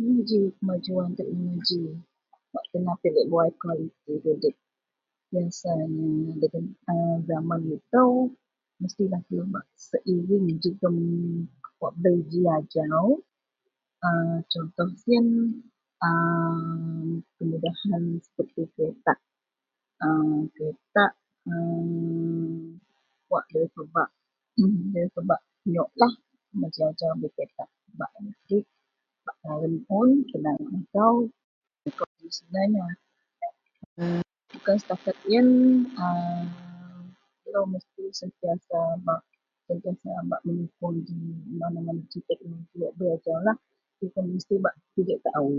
[0.00, 1.78] Inou ji kemajuan teknoloji
[2.52, 4.54] wak kena pigek bawai kualiti tudip
[7.28, 8.10] zaman itou
[8.80, 10.96] mestilah telou bak seiring jegem
[11.80, 13.06] wak bei ji ajau,
[14.08, 14.10] a
[14.52, 15.26] contoh siyen
[16.08, 16.10] a
[17.36, 19.18] kemudahan seperti ketak,
[20.06, 20.08] a
[20.56, 21.12] ketak
[21.50, 21.54] a
[21.84, 22.80] mm
[23.32, 25.42] wak nda bei pebak
[25.72, 26.12] nyoklah,
[26.60, 28.66] macem ji ajau pebak elektrik
[29.24, 30.10] bak raun un
[32.36, 32.86] sebenarnya,
[34.52, 35.48] bukan setakat yen.
[36.02, 36.06] A
[37.44, 41.16] Telou mesti sentiasa bak menyukuong ji
[41.58, 43.56] mana-mana ji teknoloji wak bei ji ajaulah
[43.98, 45.50] jegem mesti bak pigek taao.